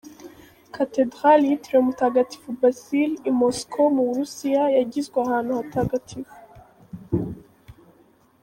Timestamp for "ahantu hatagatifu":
5.25-6.37